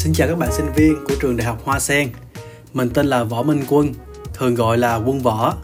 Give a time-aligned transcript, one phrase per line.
[0.00, 2.08] Xin chào các bạn sinh viên của trường Đại học Hoa Sen.
[2.72, 3.94] Mình tên là Võ Minh Quân,
[4.34, 5.56] thường gọi là Quân Võ.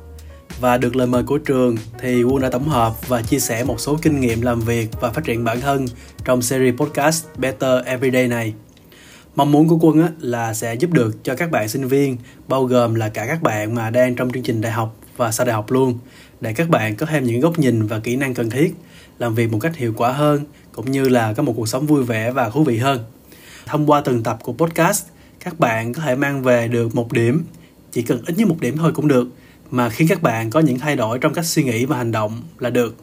[0.60, 3.80] Và được lời mời của trường thì Quân đã tổng hợp và chia sẻ một
[3.80, 5.86] số kinh nghiệm làm việc và phát triển bản thân
[6.24, 8.54] trong series podcast Better Everyday này.
[9.36, 12.16] Mong muốn của Quân là sẽ giúp được cho các bạn sinh viên,
[12.48, 15.46] bao gồm là cả các bạn mà đang trong chương trình đại học và sau
[15.46, 15.98] đại học luôn,
[16.40, 18.74] để các bạn có thêm những góc nhìn và kỹ năng cần thiết,
[19.18, 22.04] làm việc một cách hiệu quả hơn, cũng như là có một cuộc sống vui
[22.04, 23.00] vẻ và thú vị hơn.
[23.66, 25.06] Thông qua từng tập của podcast,
[25.40, 27.44] các bạn có thể mang về được một điểm,
[27.92, 29.28] chỉ cần ít nhất một điểm thôi cũng được,
[29.70, 32.42] mà khiến các bạn có những thay đổi trong cách suy nghĩ và hành động
[32.58, 32.96] là được.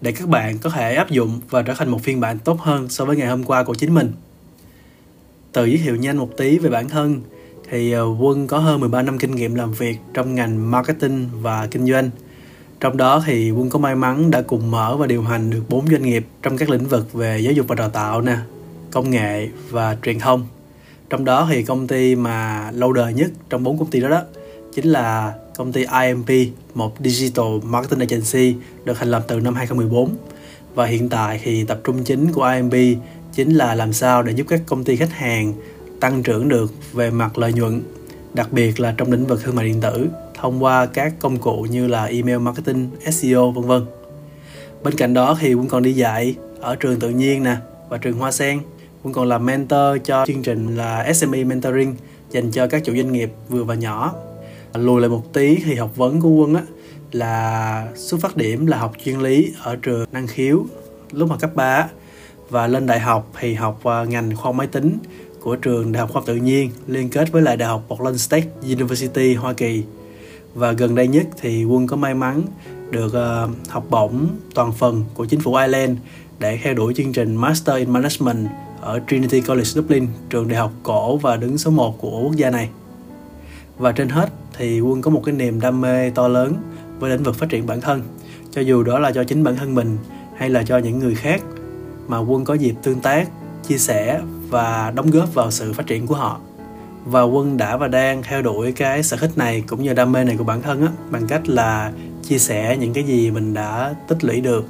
[0.00, 2.88] Để các bạn có thể áp dụng và trở thành một phiên bản tốt hơn
[2.88, 4.12] so với ngày hôm qua của chính mình.
[5.52, 7.20] Từ giới thiệu nhanh một tí về bản thân,
[7.70, 11.66] thì ờ, Quân có hơn 13 năm kinh nghiệm làm việc trong ngành marketing và
[11.66, 12.10] kinh doanh.
[12.80, 15.86] Trong đó thì Quân có may mắn đã cùng mở và điều hành được 4
[15.90, 18.36] doanh nghiệp trong các lĩnh vực về giáo dục và đào tạo nè,
[18.94, 20.46] công nghệ và truyền thông.
[21.10, 24.22] Trong đó thì công ty mà lâu đời nhất trong bốn công ty đó đó
[24.74, 30.16] chính là công ty IMP một digital marketing agency được thành lập từ năm 2014
[30.74, 33.00] và hiện tại thì tập trung chính của IMP
[33.34, 35.52] chính là làm sao để giúp các công ty khách hàng
[36.00, 37.82] tăng trưởng được về mặt lợi nhuận
[38.34, 41.66] đặc biệt là trong lĩnh vực thương mại điện tử thông qua các công cụ
[41.70, 43.82] như là email marketing, SEO vân vân.
[44.82, 47.56] Bên cạnh đó thì cũng còn đi dạy ở trường tự nhiên nè
[47.88, 48.60] và trường Hoa Sen.
[49.04, 51.96] Quân còn làm mentor cho chương trình là SME Mentoring
[52.30, 54.14] dành cho các chủ doanh nghiệp vừa và nhỏ.
[54.74, 56.62] Lùi lại một tí thì học vấn của Quân á
[57.12, 60.66] là xuất phát điểm là học chuyên lý ở trường năng khiếu
[61.12, 61.88] lúc mà cấp 3
[62.50, 64.98] và lên đại học thì học à, ngành khoa máy tính
[65.40, 68.20] của trường Đại học Khoa học Tự nhiên liên kết với lại Đại học Portland
[68.20, 69.82] State University Hoa Kỳ.
[70.54, 72.42] Và gần đây nhất thì Quân có may mắn
[72.90, 75.98] được uh, học bổng toàn phần của chính phủ Ireland
[76.38, 78.48] để theo đuổi chương trình Master in Management
[78.84, 82.50] ở Trinity College Dublin, trường đại học cổ và đứng số 1 của quốc gia
[82.50, 82.68] này.
[83.78, 86.54] Và trên hết thì Quân có một cái niềm đam mê to lớn
[86.98, 88.02] với lĩnh vực phát triển bản thân,
[88.50, 89.98] cho dù đó là cho chính bản thân mình
[90.36, 91.42] hay là cho những người khác
[92.08, 93.28] mà Quân có dịp tương tác,
[93.68, 94.20] chia sẻ
[94.50, 96.40] và đóng góp vào sự phát triển của họ.
[97.04, 100.24] Và Quân đã và đang theo đuổi cái sở thích này cũng như đam mê
[100.24, 101.92] này của bản thân á, bằng cách là
[102.22, 104.66] chia sẻ những cái gì mình đã tích lũy được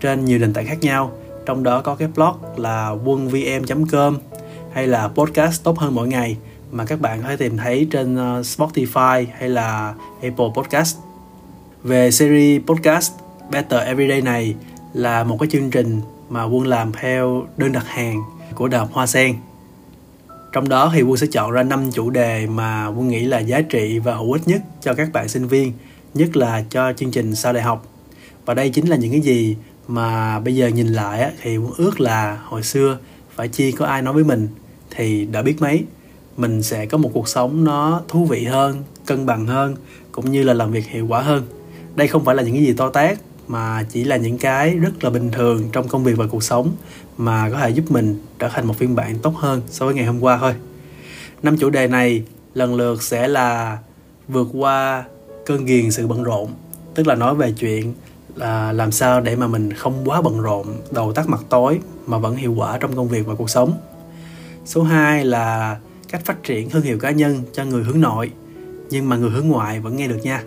[0.00, 1.12] trên nhiều nền tảng khác nhau
[1.46, 4.18] trong đó có cái blog là quân.vm.com
[4.72, 6.36] hay là podcast tốt hơn mỗi ngày
[6.72, 10.96] mà các bạn có thể tìm thấy trên ờ, Spotify hay là Apple Podcast.
[11.82, 13.12] Về series podcast
[13.50, 14.54] Better Everyday này
[14.92, 18.22] là một cái chương trình mà Quân làm theo đơn đặt hàng
[18.54, 19.36] của Đại học Hoa Sen.
[20.52, 23.60] Trong đó thì Quân sẽ chọn ra 5 chủ đề mà Quân nghĩ là giá
[23.60, 25.72] trị và hữu ích nhất cho các bạn sinh viên,
[26.14, 27.86] nhất là cho chương trình sau đại học.
[28.46, 29.56] Và đây chính là những cái gì
[29.88, 32.98] mà bây giờ nhìn lại á, thì muốn ước là hồi xưa
[33.34, 34.48] phải chi có ai nói với mình
[34.90, 35.84] thì đã biết mấy.
[36.36, 39.76] Mình sẽ có một cuộc sống nó thú vị hơn cân bằng hơn
[40.12, 41.42] cũng như là làm việc hiệu quả hơn.
[41.96, 43.18] Đây không phải là những cái gì to tát
[43.48, 46.72] mà chỉ là những cái rất là bình thường trong công việc và cuộc sống
[47.18, 50.04] mà có thể giúp mình trở thành một phiên bản tốt hơn so với ngày
[50.04, 50.54] hôm qua thôi.
[51.42, 52.22] Năm chủ đề này
[52.54, 53.78] lần lượt sẽ là
[54.28, 55.04] vượt qua
[55.46, 56.50] cơn ghiền sự bận rộn
[56.94, 57.94] tức là nói về chuyện
[58.34, 62.18] là làm sao để mà mình không quá bận rộn, đầu tắt mặt tối mà
[62.18, 63.72] vẫn hiệu quả trong công việc và cuộc sống?
[64.64, 65.78] Số 2 là
[66.08, 68.30] cách phát triển thương hiệu cá nhân cho người hướng nội,
[68.90, 70.42] nhưng mà người hướng ngoại vẫn nghe được nha.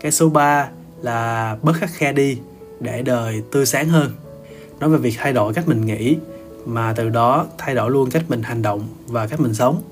[0.00, 0.68] Cái số 3
[1.02, 2.38] là bớt khắc khe đi
[2.80, 4.12] để đời tươi sáng hơn.
[4.80, 6.16] Nói về việc thay đổi cách mình nghĩ,
[6.66, 9.82] mà từ đó thay đổi luôn cách mình hành động và cách mình sống.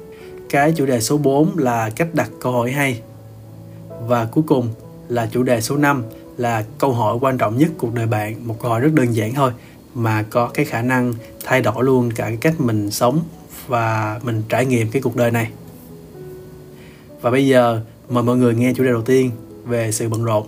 [0.51, 3.01] Cái chủ đề số 4 là cách đặt câu hỏi hay.
[4.07, 4.69] Và cuối cùng
[5.09, 6.05] là chủ đề số 5
[6.39, 9.35] là câu hỏi quan trọng nhất cuộc đời bạn, một câu hỏi rất đơn giản
[9.35, 9.53] thôi,
[9.95, 13.21] mà có cái khả năng thay đổi luôn cả cái cách mình sống
[13.67, 15.51] và mình trải nghiệm cái cuộc đời này.
[17.21, 19.31] Và bây giờ, mời mọi người nghe chủ đề đầu tiên
[19.65, 20.47] về sự bận rộn.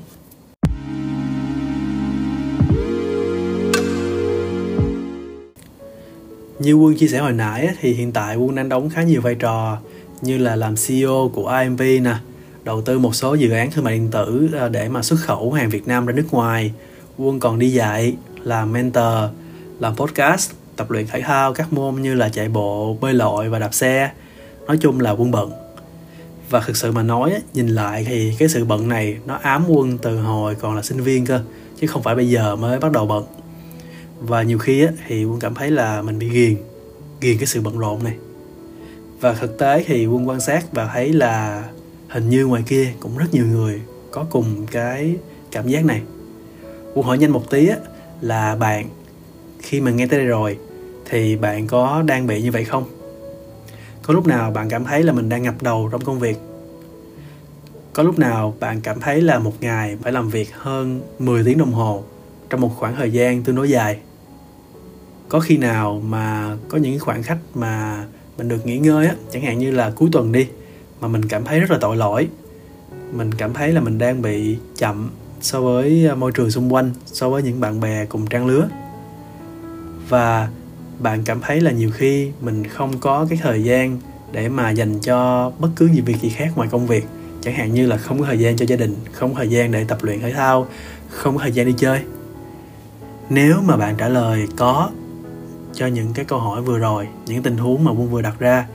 [6.59, 9.35] Như quân chia sẻ hồi nãy thì hiện tại quân đang đóng khá nhiều vai
[9.35, 9.79] trò
[10.23, 12.15] như là làm ceo của IMV nè
[12.65, 15.53] đầu tư một số dự án thương mại điện tử à, để mà xuất khẩu
[15.53, 16.73] hàng Việt Nam ra nước ngoài.
[17.19, 18.15] Quân còn đi dạy,
[18.45, 19.31] làm mentor,
[19.81, 23.59] làm podcast, tập luyện thể thao các môn như là chạy bộ, bơi lội và
[23.59, 24.11] đạp xe.
[24.67, 25.53] Nói chung là quân bận.
[26.51, 29.99] Và thực sự mà nói, nhìn lại thì cái sự bận này nó ám quân
[29.99, 31.41] từ hồi còn là sinh viên cơ,
[31.81, 33.25] chứ không phải bây giờ mới bắt đầu bận.
[34.21, 36.57] Và nhiều khi thì quân cảm thấy là mình bị ghiền,
[37.21, 38.15] ghiền cái sự bận rộn này.
[39.21, 41.65] Và thực tế thì quân quan sát và thấy là
[42.11, 43.81] hình như ngoài kia cũng rất nhiều người
[44.11, 45.17] có cùng cái
[45.51, 46.03] cảm giác này.
[46.95, 47.77] Quân hỏi nhanh một tí á,
[48.21, 48.89] là bạn
[49.59, 50.59] khi mà nghe tới đây rồi
[51.11, 52.85] thì bạn có đang bị như vậy không?
[54.11, 56.37] có lúc nào bạn cảm thấy là mình đang ngập đầu trong công việc?
[57.93, 61.59] Có lúc nào bạn cảm thấy là một ngày phải làm việc hơn 10 tiếng
[61.59, 62.05] đồng hồ
[62.51, 63.99] trong một khoảng thời gian tương đối dài?
[65.29, 68.05] Có khi nào mà có những khoảng khách mà
[68.39, 70.49] mình được nghỉ ngơi á chẳng hạn như là cuối tuần đi
[71.01, 72.29] mà mình cảm thấy rất là tội lỗi.
[73.13, 75.11] Mình cảm thấy là mình đang bị chậm
[75.41, 78.69] so với ờ, môi trường xung quanh, so với những bạn bè cùng trang lứa.
[80.09, 80.49] Và
[80.99, 83.99] bạn cảm thấy là nhiều khi mình không có cái thời gian
[84.33, 87.07] để mà dành cho bất cứ gì việc gì khác ngoài công việc.
[87.41, 89.73] Chẳng hạn như là không có thời gian cho gia đình, không có thời gian
[89.73, 90.67] để tập luyện thể thao,
[91.09, 92.01] không có thời gian đi chơi.
[93.31, 94.91] Nếu mà bạn trả lời có
[95.75, 98.67] cho những cái câu hỏi vừa rồi, những tình huống mà quân vừa đặt ra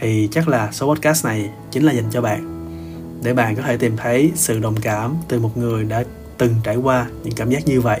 [0.00, 2.70] thì chắc là số podcast này chính là dành cho bạn,
[3.22, 6.04] để bạn có thể tìm thấy sự đồng cảm từ một người đã
[6.38, 8.00] từng trải qua những cảm giác như vậy.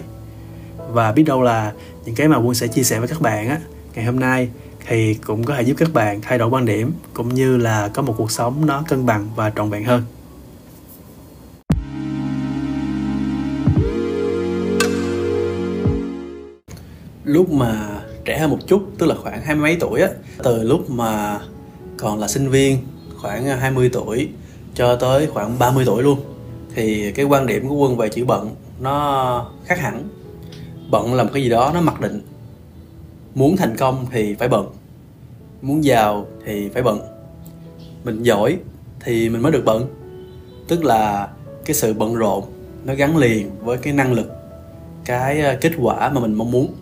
[0.92, 1.72] Và biết đâu là
[2.04, 3.58] những cái mà quân sẽ chia sẻ với các bạn á,
[3.94, 4.48] ngày hôm nay
[4.86, 8.02] thì cũng có thể giúp các bạn thay đổi quan điểm, cũng như là có
[8.02, 10.02] một cuộc sống nó cân bằng và trọn vẹn hơn.
[17.24, 20.08] Lúc mà trẻ hơn một chút, tức là khoảng hai mấy tuổi á,
[20.42, 21.40] từ lúc mà
[22.00, 22.78] còn là sinh viên,
[23.16, 24.28] khoảng à, 20 tuổi,
[24.74, 26.20] cho tới khoảng 30 tuổi luôn.
[26.74, 28.50] Thì cái quan điểm của quân về chữ bận
[28.80, 30.08] nó khác hẳn.
[30.90, 32.20] Bận là một cái gì đó nó mặc định.
[33.34, 34.66] Muốn thành công thì phải bận.
[35.62, 37.00] Muốn giàu thì phải bận.
[38.04, 38.56] Mình giỏi
[39.00, 39.86] thì mình mới được bận.
[40.68, 41.28] Tức là
[41.64, 42.44] cái sự bận rộn
[42.84, 44.32] nó gắn liền với cái năng lực,
[45.04, 46.74] cái à, kết quả mà mình mong muốn.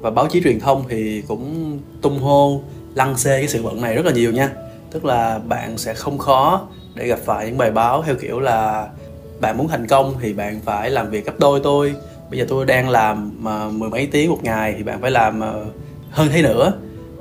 [0.00, 2.60] Và báo chí truyền thông thì cũng tung hô
[2.94, 4.50] lăng xê cái sự bận này rất là nhiều nha.
[4.90, 8.88] Tức là bạn sẽ không khó để gặp phải những bài báo theo kiểu là
[9.40, 11.94] bạn muốn thành công thì bạn phải làm việc gấp đôi tôi.
[12.30, 15.40] Bây giờ tôi đang làm mà mười mấy tiếng một ngày thì bạn phải làm
[15.40, 15.64] ờ,
[16.10, 16.72] hơn thế nữa.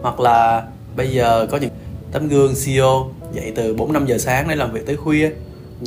[0.01, 0.63] Hoặc là
[0.95, 1.69] bây giờ có những
[2.12, 5.31] tấm gương CEO dậy từ 4 năm giờ sáng để làm việc tới khuya.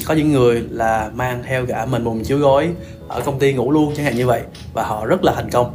[0.06, 2.70] Có những người là mang theo cả mình bùng chiếu gối
[3.08, 4.42] ở công ty ngủ luôn, chẳng hạn như vậy,
[4.74, 5.72] và họ rất là thành công.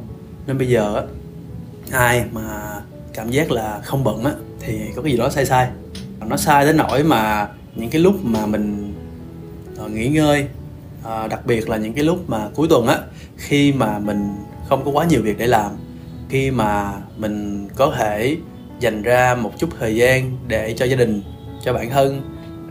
[0.47, 1.07] Nên bây giờ
[1.91, 2.73] ai mà
[3.17, 5.69] cảm giác là không bận á thì có cái gì đó sai sai.
[6.27, 8.93] Nó sai đến nỗi mà những cái lúc mà mình
[9.77, 10.47] ờ, nghỉ ngơi
[11.03, 12.97] ờ, đặc biệt là những cái lúc mà cuối tuần á
[13.37, 14.35] khi mà mình
[14.69, 15.71] không có quá nhiều việc để làm
[16.29, 18.37] khi mà mình có thể
[18.79, 21.21] dành ra một chút thời gian để cho gia đình
[21.63, 22.21] cho bản thân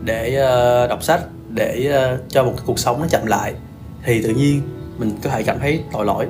[0.03, 0.29] để
[0.83, 3.53] uh, đọc sách để uh, cho một cái cuộc sống nó chậm lại
[4.03, 4.61] thì tự nhiên
[4.97, 6.27] mình có thể cảm thấy tội lỗi.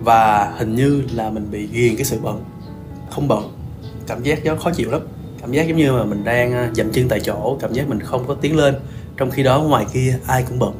[0.00, 2.44] Và hình như là mình bị ghiền cái sự bận
[3.10, 3.52] không bận.
[4.06, 5.00] Cảm giác nó khó chịu lắm.
[5.40, 7.58] Cảm giác giống như mà mình đang à, dậm chân tại chỗ.
[7.60, 8.74] Cảm giác mình không có tiến lên.
[9.16, 10.74] Trong khi đó ngoài kia ai cũng bận.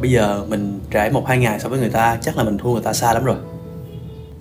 [0.00, 2.72] Bây giờ mình trải một hai ngày so với người ta chắc là mình thua
[2.72, 3.36] người ta xa lắm rồi.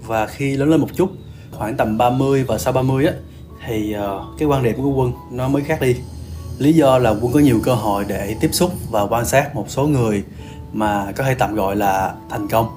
[0.06, 1.10] Và khi lớn lên một chút
[1.52, 3.14] khoảng tầm 30 và sau 30 á
[3.68, 5.96] thì uh, cái quan điểm của quân nó mới khác đi.
[6.58, 9.66] Lý do là quân có nhiều cơ hội để tiếp xúc và quan sát một
[9.70, 10.24] số người
[10.74, 12.68] mà có thể tạm gọi là thành công.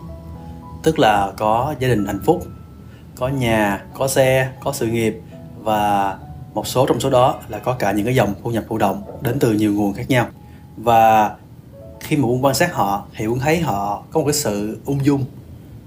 [0.82, 2.46] Tức là có gia đình hạnh phúc
[3.16, 5.20] có nhà, có xe, có sự nghiệp
[5.62, 6.16] và
[6.54, 9.02] một số trong số đó là có cả những cái dòng thu nhập thụ động
[9.20, 10.26] đến từ nhiều nguồn khác nhau.
[10.76, 11.34] Và
[12.00, 15.04] khi mà quân quan sát họ thì quân thấy họ có một cái sự ung
[15.04, 15.24] dung,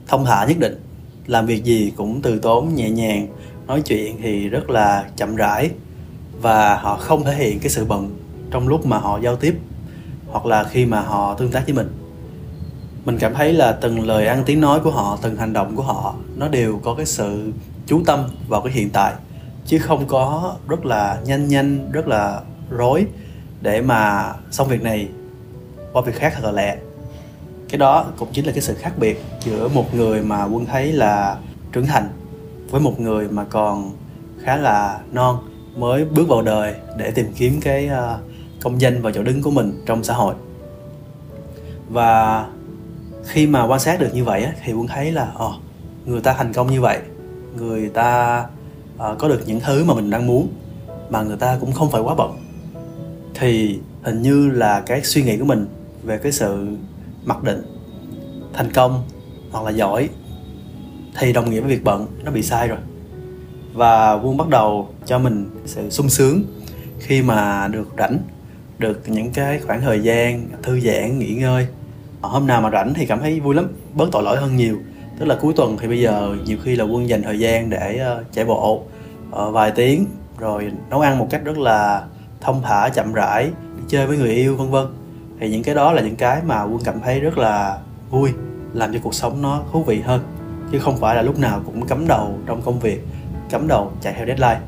[0.08, 0.84] thông thả nhất định.
[1.28, 3.28] Làm việc gì cũng từ tốn, nhẹ nhàng,
[3.68, 5.70] nói chuyện thì rất là chậm rãi
[6.42, 8.18] và họ không thể hiện cái sự bận
[8.52, 9.60] trong lúc mà họ giao tiếp
[10.28, 11.99] hoặc là khi mà họ tương tác với mình
[13.10, 15.84] mình cảm thấy là từng lời ăn tiếng nói của họ, từng hành động của
[15.84, 17.52] họ, nó đều có cái sự
[17.86, 19.14] chú tâm vào cái hiện tại.
[19.66, 23.06] Chứ không có rất là nhanh nhanh, rất là rối
[23.62, 25.08] để mà xong việc này
[25.94, 26.78] qua việc khác thật là lẹ.
[27.70, 30.92] Cái đó cũng chính là cái sự khác biệt giữa một người mà quân thấy
[30.92, 31.38] là
[31.72, 32.10] trưởng thành
[32.72, 33.92] với một người mà còn
[34.44, 35.38] khá là non
[35.78, 38.20] mới bước vào đời để tìm kiếm cái ờ,
[38.62, 40.36] công danh và chỗ đứng của mình trong xã hội.
[41.90, 42.46] Và
[43.30, 45.54] khi mà quan sát được như vậy thì quân thấy là oh,
[46.06, 47.00] người ta thành công như vậy.
[47.58, 48.40] Người ta
[48.96, 50.48] uh, có được những thứ mà mình đang muốn
[51.10, 52.38] mà người ta cũng không phải quá bận.
[53.34, 55.68] Thì hình như là cái suy nghĩ của mình
[56.04, 56.68] về cái sự
[57.26, 57.62] mặc định
[58.54, 59.04] thành công
[59.52, 60.10] hoặc là giỏi
[61.20, 62.80] thì đồng nghĩa với việc bận nó bị sai rồi.
[63.74, 66.44] Và quân bắt đầu cho mình sự sung sướng
[67.00, 68.18] khi mà được rảnh
[68.78, 71.68] được những cái khoảng thời gian thư giãn nghỉ ngơi.
[72.22, 74.78] Ờ, hôm nào mà rảnh thì cảm thấy vui lắm bớt tội lỗi hơn nhiều.
[75.20, 78.02] Tức là cuối tuần thì bây giờ nhiều khi là quân dành thời gian để
[78.20, 78.84] uh, chạy bộ
[79.30, 80.06] uh, vài tiếng
[80.40, 82.04] rồi nấu ăn một cách rất là
[82.42, 83.46] thông thả chậm rãi
[83.78, 84.86] đi chơi với người yêu vân vân.
[85.40, 88.32] Thì những cái đó là những cái mà quân cảm thấy rất là vui
[88.74, 90.22] làm cho cuộc sống nó thú vị hơn.
[90.72, 93.08] Chứ không phải là lúc nào cũng cắm đầu trong công việc
[93.50, 94.60] cắm đầu chạy theo deadline.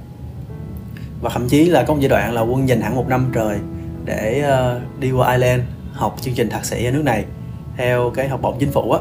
[1.22, 3.60] Và thậm chí là có một giai đoạn là quân dành hẳn một năm trời
[4.06, 5.62] để uh, đi qua Ireland
[5.94, 7.26] học chương trình thạc sĩ ở nước này
[7.78, 9.00] theo cái học bổng chính phủ á.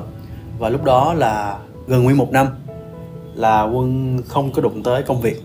[0.58, 2.46] Và lúc đó là gần nguyên một năm
[3.34, 5.42] là quân không có đụng tới công việc.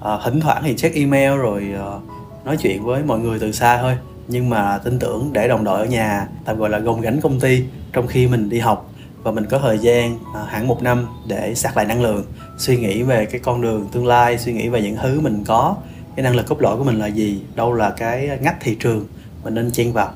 [0.00, 1.64] À, thỉnh thoảng thì check email rồi
[1.96, 2.02] uh,
[2.46, 3.96] nói chuyện với mọi người từ xa thôi.
[4.28, 7.40] Nhưng mà tin tưởng để đồng đội ở nhà tạm gọi là gồng gánh công
[7.40, 8.90] ty trong khi mình đi học.
[9.22, 12.24] Và mình có thời gian à, hẳn một năm để sạc lại năng lượng
[12.58, 15.76] suy nghĩ về cái con đường tương lai suy nghĩ về những thứ mình có.
[16.16, 17.42] Cái năng lực cốt lõi của mình là gì?
[17.54, 19.06] Đâu là cái ngách thị trường
[19.44, 20.10] mình nên chen vào.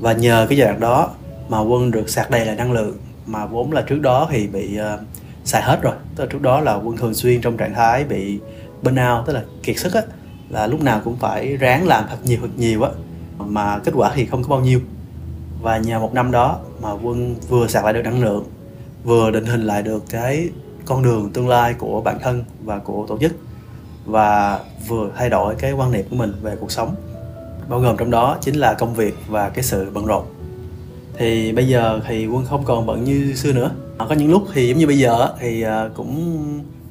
[0.00, 1.10] Và nhờ cái giai đoạn đó
[1.52, 4.78] mà quân được sạc đầy lại năng lượng mà vốn là trước đó thì bị
[4.94, 5.00] uh,
[5.44, 5.94] xài hết rồi.
[6.16, 8.38] Tức là trước đó là quân thường xuyên trong trạng thái bị
[8.82, 10.02] burnout tức là kiệt sức á
[10.48, 12.90] là lúc nào cũng phải ráng làm thật nhiều thật nhiều á
[13.38, 14.80] mà kết quả thì không có bao nhiêu.
[15.62, 18.44] Và nhờ một năm đó mà quân vừa sạc lại được năng lượng
[19.04, 20.48] vừa định hình lại được cái
[20.84, 23.32] con đường tương lai của bản thân và của tổ chức
[24.06, 26.94] và vừa thay đổi cái quan niệm của mình về cuộc sống.
[27.68, 30.24] Bao gồm trong đó chính là công việc và cái sự bận rộn
[31.18, 33.70] thì bây giờ thì quân không còn bận như xưa nữa.
[33.98, 36.42] Ờ, có những lúc thì giống như bây giờ thì ờ, cũng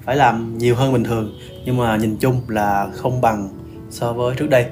[0.06, 1.34] phải làm nhiều hơn bình thường.
[1.66, 3.50] Nhưng mà nhìn chung là không bằng
[3.90, 4.66] so với trước đây.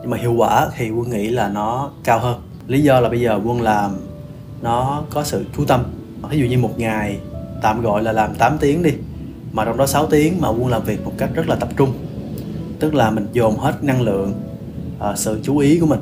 [0.00, 2.40] Nhưng mà hiệu quả thì quân nghĩ là nó cao hơn.
[2.66, 3.90] Lý do là bây giờ quân làm,
[4.62, 5.82] nó có sự chú tâm.
[6.22, 7.18] Ờ, Ví dụ như một ngày
[7.62, 8.90] tạm gọi là làm 8 tiếng đi,
[9.52, 11.92] mà trong đó 6 tiếng mà quân làm việc một cách rất là tập trung.
[12.80, 14.32] Tức là mình dồn hết năng lượng
[15.16, 16.00] sự chú ý của mình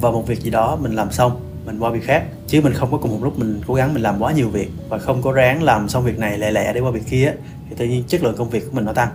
[0.00, 1.32] vào một việc gì đó, mình làm xong
[1.68, 2.24] mình qua việc khác.
[2.46, 4.70] Chứ mình không có cùng một lúc mình cố gắng mình làm quá nhiều việc
[4.88, 7.34] và không có ráng làm xong việc này lẹ lẹ để qua việc kia
[7.68, 9.08] thì tự nhiên chất lượng công việc của mình nó tăng.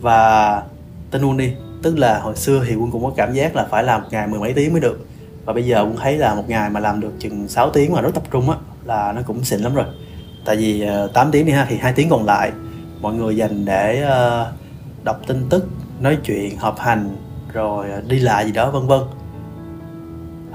[0.00, 0.62] Và
[1.10, 3.84] tên luôn đi tức là hồi xưa thì quân cũng có cảm giác là phải
[3.84, 5.06] làm một ngày mười mấy tiếng mới được.
[5.44, 8.00] Và bây giờ quân thấy là một ngày mà làm được chừng 6 tiếng mà
[8.00, 9.84] rất tập trung á là nó cũng xịn lắm rồi.
[10.44, 12.52] Tại vì ờ, 8 tiếng đi ha thì hai tiếng còn lại.
[13.00, 15.68] Mọi người dành để uh, đọc tin tức
[16.00, 17.16] nói chuyện họp hành
[17.52, 19.00] rồi ờ, đi lại gì đó vân vân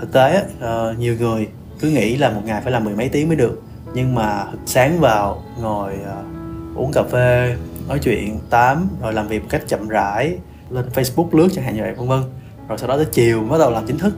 [0.02, 1.48] thực tế uh, nhiều người
[1.80, 3.62] cứ nghĩ là một ngày phải làm mười mấy tiếng mới được.
[3.94, 7.56] Nhưng mà sáng vào ngồi uh, uống cà phê
[7.88, 10.38] nói chuyện tám rồi làm việc một cách chậm rãi
[10.70, 12.22] lên facebook lướt chẳng hạn như vậy vân vân.
[12.68, 14.14] Rồi sau đó tới chiều bắt đầu làm chính thức.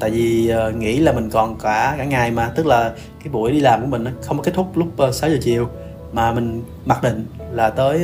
[0.00, 2.92] Tại vì uh, nghĩ là mình còn cả cả ngày mà tức là
[3.24, 5.38] cái buổi đi làm của mình nó không có kết thúc lúc uh, 6 giờ
[5.42, 5.68] chiều.
[6.12, 8.00] Mà mình mặc định là tới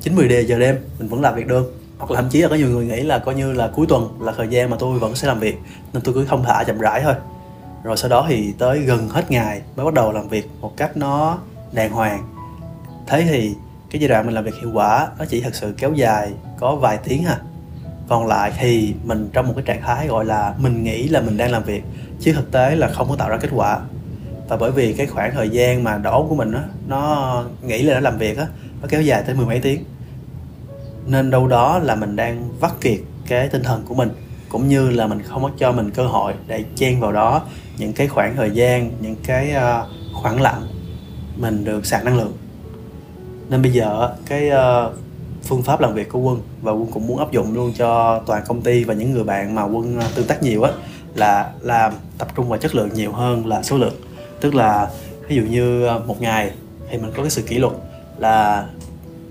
[0.00, 2.48] chín uh, 10 giờ đêm mình vẫn làm việc được hoặc là thậm chí là
[2.48, 4.98] có nhiều người nghĩ là coi như là cuối tuần là thời gian mà tôi
[4.98, 5.58] vẫn sẽ làm việc,
[5.92, 7.14] nên tôi cứ không thả chậm rãi thôi.
[7.82, 10.96] Rồi sau đó thì tới gần hết ngày mới bắt đầu làm việc một cách
[10.96, 11.38] nó
[11.72, 12.22] đàng hoàng.
[13.06, 13.54] Thế thì
[13.90, 16.76] cái giai đoạn mình làm việc hiệu quả nó chỉ thật sự kéo dài có
[16.76, 17.38] vài tiếng ha
[18.08, 21.36] còn lại thì mình trong một cái trạng thái gọi là mình nghĩ là mình
[21.36, 21.82] đang làm việc,
[22.20, 23.80] chứ thực tế là không có tạo ra kết quả.
[24.48, 27.94] Và bởi vì cái khoảng thời gian mà đó của mình á, nó nghĩ là
[27.94, 28.46] nó làm việc á,
[28.80, 29.84] nó kéo dài tới mười mấy tiếng
[31.06, 34.08] nên đâu đó là mình đang vắt kiệt cái tinh thần của mình
[34.48, 37.42] cũng như là mình không có cho mình cơ hội để chen vào đó
[37.78, 39.88] những cái khoảng thời gian những cái uh,
[40.22, 40.66] khoảng lặng
[41.36, 42.32] mình được sạc năng lượng.
[43.48, 44.92] Nên bây giờ cái uh,
[45.42, 48.42] phương pháp làm việc của quân và quân cũng muốn áp dụng luôn cho toàn
[48.46, 50.72] công ty và những người bạn mà quân ờ, tương tác nhiều á
[51.14, 53.94] là làm tập trung vào chất lượng nhiều hơn là số lượng.
[54.40, 54.88] Tức là
[55.28, 56.50] ví dụ như một ngày
[56.90, 57.72] thì mình có cái sự kỷ luật
[58.18, 58.66] là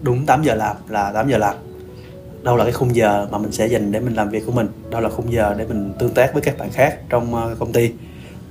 [0.02, 1.56] đúng 8 giờ làm là 8 giờ làm.
[2.44, 4.68] Đâu là cái khung giờ mà mình sẽ dành để mình làm việc của mình
[4.90, 7.74] đâu là khung giờ để mình tương tác với các bạn khác trong ờ, công
[7.74, 7.92] ty.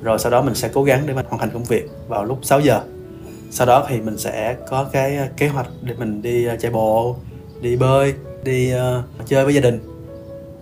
[0.03, 2.39] Rồi sau đó mình sẽ cố gắng để mình hoàn thành công việc vào lúc
[2.43, 2.81] 6 giờ.
[3.51, 6.73] Sau đó thì mình sẽ có cái ờ, kế hoạch để mình đi ờ, chạy
[6.73, 7.17] bộ
[7.61, 8.15] đi bơi
[8.45, 9.81] đi uh, chơi với gia đình.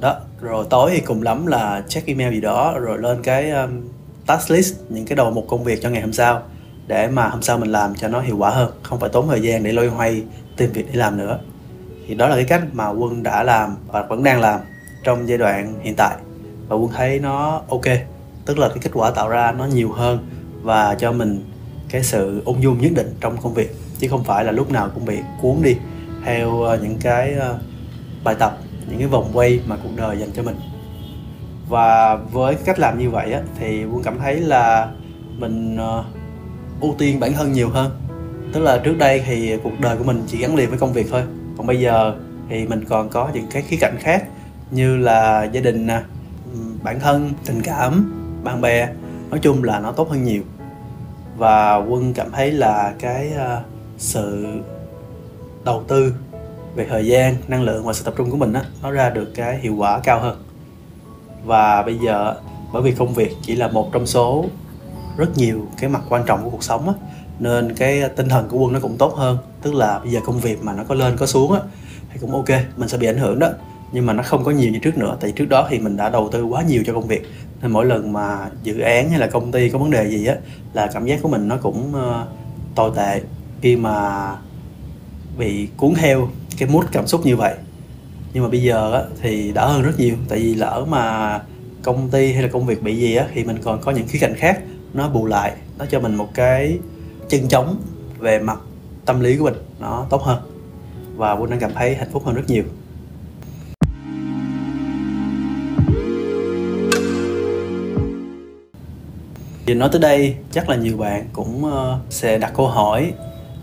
[0.00, 3.80] Đó rồi tối thì cùng lắm là check email gì đó rồi lên cái um,
[4.26, 6.42] task list những cái đầu một công việc cho ngày hôm sau
[6.87, 9.40] để mà hôm sau mình làm cho nó hiệu quả hơn không phải tốn thời
[9.40, 10.23] gian để loay hoay
[10.58, 11.38] tìm việc để làm nữa.
[12.06, 14.60] Thì đó là cái cách mà quân đã làm và vẫn đang làm
[15.04, 16.16] trong giai đoạn hiện tại.
[16.68, 17.84] Và quân thấy nó ok
[18.46, 20.18] tức là cái kết quả tạo ra nó nhiều hơn
[20.62, 21.44] và cho mình
[21.88, 23.76] cái sự ung dung nhất định trong công việc.
[23.98, 25.76] Chứ không phải là lúc nào cũng bị cuốn đi
[26.24, 27.58] theo ờ, những cái ờ,
[28.24, 30.56] bài tập những cái vòng quay mà cuộc đời dành cho mình.
[31.68, 34.88] Và với cách làm như vậy á, thì quân cảm thấy là
[35.38, 36.04] mình uh,
[36.80, 37.90] ưu tiên bản thân nhiều hơn
[38.52, 41.07] tức là trước đây thì cuộc đời của mình chỉ gắn liền với công việc
[41.11, 41.23] thôi.
[41.57, 42.14] Còn bây giờ
[42.49, 44.25] thì mình còn có những cái khía cạnh khác
[44.71, 46.00] như là gia đình nè
[46.83, 48.14] bản thân, tình cảm,
[48.45, 48.88] bạn bè.
[49.31, 50.43] Nói chung là nó tốt hơn nhiều.
[51.37, 53.62] Và quân cảm thấy là cái ờ,
[53.99, 54.47] sự
[55.64, 56.14] đầu tư
[56.75, 59.33] về thời gian, năng lượng và sự tập trung của mình á, nó ra được
[59.35, 60.43] cái hiệu quả cao hơn.
[61.45, 62.35] Và bây giờ,
[62.73, 64.45] bởi vì công việc chỉ là một trong số
[65.17, 66.95] rất nhiều cái mặt quan trọng của cuộc sống á
[67.40, 69.38] nên cái tinh thần của quân nó cũng tốt hơn.
[69.62, 71.61] Tức là bây giờ công việc mà nó có lên có xuống á
[72.12, 73.49] thì cũng ok mình sẽ bị ảnh hưởng đó.
[73.92, 76.09] Nhưng mà nó không có nhiều như trước nữa tại trước đó thì mình đã
[76.09, 77.23] đầu tư quá nhiều cho công việc.
[77.62, 80.35] Nên mỗi lần mà dự án hay là công ty có vấn đề gì á
[80.73, 82.28] là cảm giác của mình nó cũng uh,
[82.75, 83.21] tồi tệ.
[83.61, 84.28] Khi mà
[85.38, 86.28] bị cuốn theo
[86.59, 87.54] cái mút cảm xúc như vậy.
[88.33, 90.14] Nhưng mà bây giờ á, thì đỡ hơn rất nhiều.
[90.28, 91.40] Tại vì lỡ mà
[91.83, 94.18] công ty hay là công việc bị gì á thì mình còn có những khía
[94.18, 94.61] cạnh khác
[94.95, 96.78] nó bù lại nó cho mình một cái
[97.28, 97.76] chân chống
[98.18, 98.58] về mặt
[99.06, 100.38] tâm lý của mình nó tốt hơn.
[101.16, 102.64] Và Quân đang cảm thấy hạnh phúc hơn rất nhiều.
[109.66, 113.12] Thì nói tới đây chắc là nhiều bạn cũng ờ, sẽ đặt câu hỏi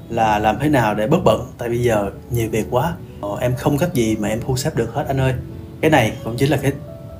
[0.09, 1.47] là làm thế nào để bớt bận?
[1.57, 2.95] Tại bây giờ nhiều việc quá.
[3.21, 5.33] Ờ, em không cách gì mà em thu xếp được hết anh ơi.
[5.81, 6.71] Cái này cũng chính là cái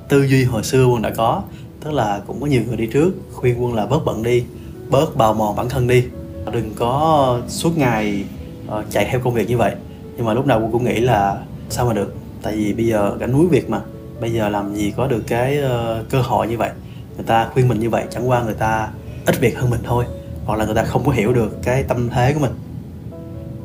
[0.08, 1.42] tư duy hồi xưa quân đã có.
[1.84, 4.44] Tức là cũng có nhiều người đi trước khuyên quân là bớt bận đi
[4.88, 6.04] bớt bào mòn bản thân đi
[6.52, 8.24] đừng có suốt ngày
[8.68, 9.74] uh, chạy theo công việc như vậy.
[10.16, 11.38] Nhưng mà lúc nào quân cũng nghĩ là
[11.68, 12.14] sao mà được.
[12.42, 13.80] Tại vì bây giờ gánh núi việc mà.
[14.20, 16.70] Bây giờ làm gì có được cái uh, cơ hội như vậy.
[17.16, 18.88] Người ta khuyên mình như vậy chẳng qua người ta
[19.26, 20.04] ít việc hơn mình thôi.
[20.44, 22.52] Hoặc là người ta không có hiểu được cái tâm thế của mình.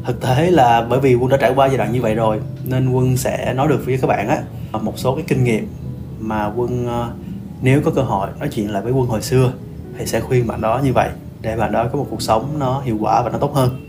[0.06, 2.92] Thực tế là bởi vì quân đã trải qua giai đoạn như vậy rồi nên
[2.92, 4.42] quân sẽ nói được với các bạn á.
[4.82, 5.68] Một số cái kinh nghiệm
[6.20, 7.12] mà quân ờ,
[7.62, 9.52] nếu có cơ hội nói chuyện lại với quân hồi xưa
[9.98, 11.10] thì sẽ khuyên bạn đó như vậy
[11.42, 13.88] để bạn đó có một cuộc sống nó hiệu quả và nó tốt hơn.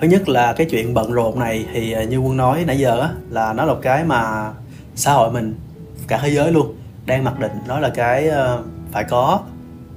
[0.00, 3.00] Thứ nhất là cái chuyện bận rộn này thì à, như quân nói nãy giờ
[3.00, 4.52] á, là nó là cái mà
[4.94, 5.54] xã hội mình,
[6.08, 6.74] cả thế giới luôn,
[7.06, 8.56] đang mặc định nó là cái à,
[8.92, 9.40] phải có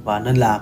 [0.03, 0.61] và nên làm.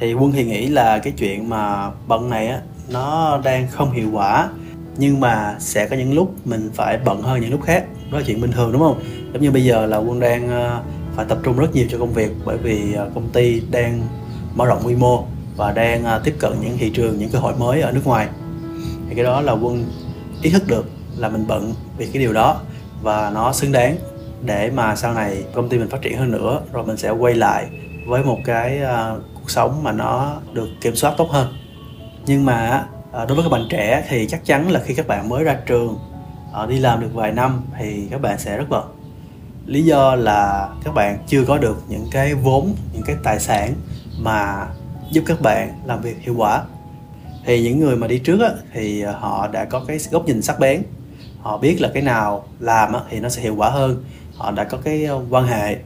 [0.00, 4.08] Thì quân thì nghĩ là cái chuyện mà bận này á, nó đang không hiệu
[4.12, 4.48] quả,
[4.96, 7.84] nhưng mà sẽ có những lúc mình phải bận hơn những lúc khác.
[8.12, 9.00] Đó là chuyện bình thường, đúng không?
[9.32, 10.80] Giống như bây giờ là quân đang à,
[11.16, 14.02] phải tập trung rất nhiều cho công việc bởi vì công ty đang
[14.56, 15.24] mở rộng quy mô
[15.56, 18.28] và đang à, tiếp cận những thị trường những cơ hội mới ở nước ngoài.
[19.08, 19.84] Thì cái đó là quân
[20.42, 22.60] ý thức được là mình bận vì cái điều đó
[23.02, 23.96] và nó xứng đáng
[24.44, 27.34] để mà sau này công ty mình phát triển hơn nữa rồi mình sẽ quay
[27.34, 27.66] lại
[28.06, 31.54] với một cái uh, cuộc sống mà nó được kiểm soát tốt hơn.
[32.26, 32.86] Nhưng mà
[33.22, 35.60] uh, đối với các bạn trẻ thì chắc chắn là khi các bạn mới ra
[35.66, 35.98] trường
[36.62, 38.84] uh, đi làm được vài năm thì các bạn sẽ rất bận.
[39.66, 43.74] Lý do là các bạn chưa có được những cái vốn những cái tài sản
[44.22, 44.66] mà
[45.10, 46.64] giúp các bạn làm việc hiệu quả.
[47.44, 50.42] Thì những người mà đi trước á, thì ờ, họ đã có cái góc nhìn
[50.42, 50.82] sắc bén.
[51.40, 54.04] Họ biết là cái nào làm á, thì nó sẽ hiệu quả hơn.
[54.36, 55.76] Họ đã có cái ờ, quan hệ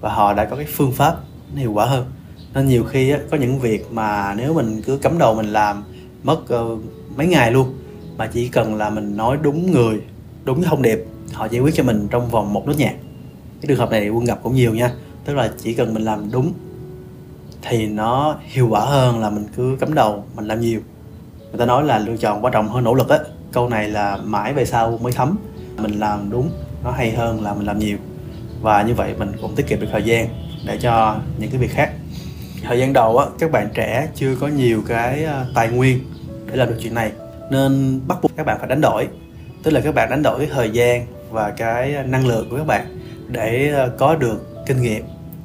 [0.00, 1.16] và họ đã có cái phương pháp
[1.54, 2.04] nó hiệu quả hơn.
[2.54, 5.84] Nên nhiều khi á, có những việc mà nếu mình cứ cắm đầu mình làm
[6.22, 6.80] mất uh,
[7.16, 7.74] mấy ngày luôn
[8.16, 10.00] mà chỉ cần là mình nói đúng người
[10.44, 12.94] đúng thông điệp họ giải quyết cho mình trong vòng một nốt nhạc.
[13.60, 14.90] Cái trường hợp này quân gặp cũng nhiều nha.
[15.24, 16.52] Tức là chỉ cần mình làm đúng
[17.62, 20.80] thì nó hiệu quả hơn là mình cứ cắm đầu, mình làm nhiều.
[21.50, 23.18] Người ta nói là lựa chọn quan trọng hơn nỗ lực á.
[23.52, 25.36] Câu này là mãi về sau mới thấm.
[25.76, 26.50] Mình làm đúng,
[26.84, 27.98] nó hay hơn là mình làm nhiều.
[28.62, 30.28] Và như vậy mình cũng tiết kiệm được thời gian
[30.66, 31.92] để cho những cái việc khác.
[32.62, 35.98] Thời gian đầu á, các bạn trẻ chưa có nhiều cái ờ, tài nguyên
[36.46, 37.12] để làm được chuyện này,
[37.50, 39.08] nên bắt buộc các bạn phải đánh đổi.
[39.62, 42.66] Tức là các bạn đánh đổi cái thời gian và cái năng lượng của các
[42.66, 42.98] bạn
[43.28, 45.04] để ờ, có được kinh nghiệm,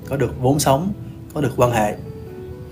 [0.09, 0.91] có được vốn sống
[1.37, 1.95] có được quan hệ.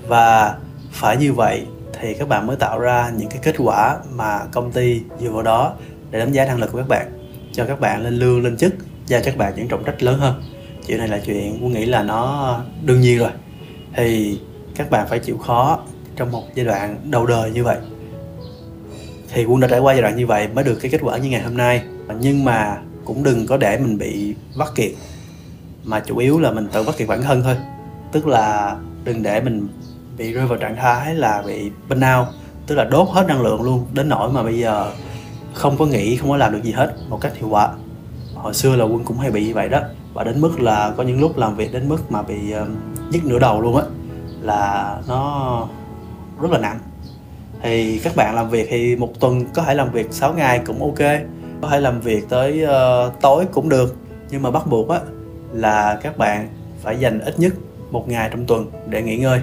[0.07, 0.55] Và
[0.91, 1.65] phải như vậy
[1.99, 5.41] thì các bạn mới tạo ra những cái kết quả mà công ty dựa vào
[5.41, 5.73] đó
[6.11, 7.07] để đánh giá năng lực của các bạn,
[7.51, 8.73] cho các bạn lên lương, lên chức,
[9.07, 10.43] giao các bạn những trọng trách lớn hơn.
[10.87, 13.31] Chuyện này là chuyện tôi nghĩ là nó đương nhiên rồi.
[13.95, 14.39] Thì
[14.75, 15.79] các bạn phải chịu khó
[16.15, 17.77] trong một giai đoạn đầu đời như vậy.
[19.33, 21.29] Thì quân đã trải qua giai đoạn như vậy mới được cái kết quả như
[21.29, 21.83] ngày hôm nay.
[22.19, 24.91] Nhưng mà cũng đừng có để mình bị vắt kiệt,
[25.83, 27.55] mà chủ yếu là mình tự vắt kiệt bản thân thôi
[28.15, 29.67] tức là đừng để mình
[30.17, 32.27] bị rơi vào trạng thái là bị bên out.
[32.67, 34.91] Tức là đốt hết năng lượng luôn đến nỗi mà bây giờ
[35.53, 37.69] không có nghĩ không có làm được gì hết một cách hiệu quả.
[38.35, 39.81] Hồi xưa là quân cũng hay bị như vậy đó.
[40.13, 42.67] Và đến mức là có những lúc làm việc đến mức mà bị uh,
[43.11, 43.83] nhức nửa đầu luôn á
[44.41, 45.67] là nó
[46.41, 46.79] rất là nặng.
[47.61, 50.79] Thì các bạn làm việc thì một tuần có thể làm việc 6 ngày cũng
[50.79, 51.09] ok
[51.61, 53.95] có thể làm việc tới uh, tối cũng được.
[54.29, 54.99] Nhưng mà bắt buộc á
[55.53, 56.49] là các bạn
[56.83, 57.53] phải dành ít nhất
[57.95, 59.41] một ngày trong tuần để nghỉ ngơi,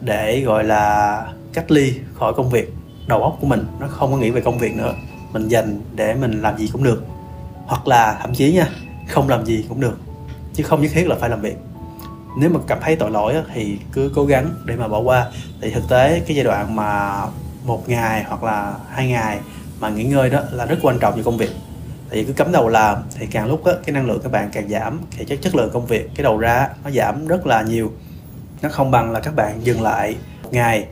[0.00, 2.72] để, gọi là, cách ly khỏi công việc.
[3.06, 4.92] Đầu óc của mình nó không có nghĩ về công việc nữa.
[5.32, 7.04] Mình dành để mình làm gì cũng được.
[7.66, 8.68] Hoặc là, thậm chí nha,
[9.08, 9.98] không làm gì cũng được.
[10.54, 11.56] Chứ không nhất thiết là phải làm việc.
[12.38, 15.26] Nếu mà cảm thấy tội lỗi thì cứ cố gắng để mà bỏ qua.
[15.60, 17.22] Thì thực tế, cái giai đoạn mà
[17.64, 19.38] một ngày hoặc là hai ngày
[19.80, 21.50] mà nghỉ ngơi đó là rất quan trọng cho công việc
[22.10, 24.68] thì cứ cấm đầu làm thì càng lúc á, cái năng lượng các bạn càng
[24.68, 27.92] giảm thì chất chất lượng công việc cái đầu ra nó giảm rất là nhiều.
[28.62, 30.86] Nó không bằng là các bạn dừng lại một ngày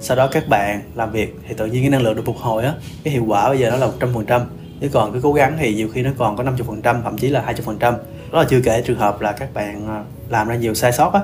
[0.00, 2.64] sau đó các bạn làm việc thì tự nhiên cái năng lượng được phục hồi
[2.64, 4.42] á cái hiệu quả bây giờ nó là một trăm phần trăm.
[4.80, 7.54] Nếu còn cứ cố gắng thì nhiều khi nó còn có 50% thậm chí là
[7.66, 7.92] 20%
[8.32, 11.12] đó là chưa kể trường hợp là các bạn à, làm ra nhiều sai sót
[11.12, 11.20] á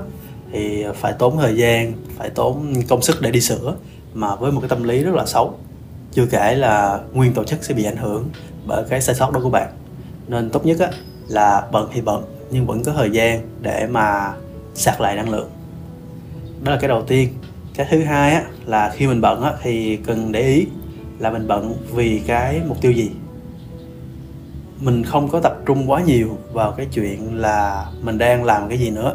[0.52, 3.74] thì phải tốn thời gian phải tốn công sức để đi sửa
[4.14, 5.58] mà với một cái tâm lý rất là xấu.
[6.12, 8.28] Chưa kể là nguyên tổ chức sẽ bị ảnh hưởng
[8.66, 9.68] bởi cái sai sót đó của bạn.
[10.28, 10.88] Nên tốt nhất á
[11.28, 14.32] là bận thì bận nhưng vẫn có thời gian để mà
[14.74, 15.50] sạc lại năng lượng.
[16.62, 17.28] Đó là cái đầu tiên.
[17.74, 20.66] Cái thứ hai á là khi mình bận á thì cần để ý
[21.18, 23.10] là mình bận vì cái mục tiêu gì.
[24.80, 28.78] Mình không có tập trung quá nhiều vào cái chuyện là mình đang làm cái
[28.78, 29.14] gì nữa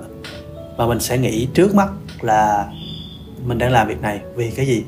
[0.77, 1.89] mà mình sẽ nghĩ trước mắt
[2.21, 2.67] là
[3.45, 4.83] mình đang làm việc này vì cái gì.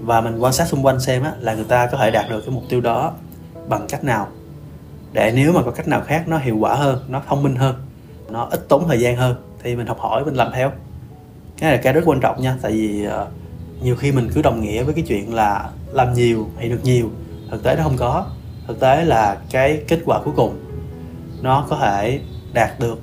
[0.00, 2.40] Và mình quan sát xung quanh xem á, là người ta có thể đạt được
[2.40, 3.12] cái mục tiêu đó
[3.68, 4.28] bằng cách nào?
[5.12, 7.74] Để nếu mà có cách nào khác nó hiệu quả hơn nó thông minh hơn
[8.30, 10.70] nó ít tốn thời gian hơn thì mình học hỏi mình làm theo.
[11.58, 13.12] Cái này là cái rất quan trọng nha tại vì uh,
[13.82, 17.10] nhiều khi mình cứ đồng nghĩa với cái chuyện là làm nhiều thì được nhiều
[17.50, 18.26] thực tế nó không có.
[18.66, 20.60] Thực tế là cái kết quả cuối cùng
[21.42, 22.20] nó có thể
[22.52, 22.98] đạt được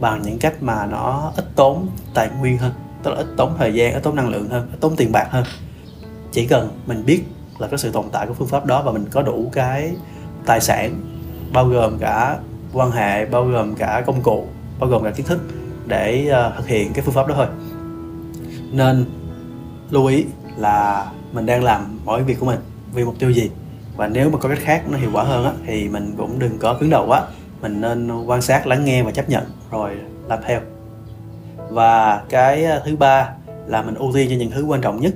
[0.00, 3.74] bằng những cách mà nó ít tốn tài nguyên hơn tức là ít tốn thời
[3.74, 5.44] gian ít tốn năng lượng hơn ít tốn tiền bạc hơn.
[6.32, 7.24] Chỉ cần mình biết
[7.58, 9.92] là cái sự tồn tại của phương pháp đó và mình có đủ cái
[10.46, 11.00] tài sản
[11.52, 12.38] bao gồm cả
[12.72, 14.46] quan hệ bao gồm cả công cụ
[14.78, 15.40] bao gồm cả kiến thức
[15.86, 17.46] để uh, thực hiện cái phương pháp đó thôi.
[18.72, 19.04] Nên
[19.90, 20.24] lưu ý
[20.56, 22.58] là mình đang làm mỗi việc của mình
[22.94, 23.50] vì mục tiêu gì
[23.96, 26.58] và nếu mà có cách khác nó hiệu quả hơn á, thì mình cũng đừng
[26.58, 27.26] có cứng đầu quá.
[27.62, 29.96] Mình nên quan sát lắng nghe và chấp nhận rồi
[30.28, 30.60] làm theo.
[31.70, 33.30] Và cái ờ, thứ ba
[33.66, 35.14] là mình ưu tiên cho những thứ quan trọng nhất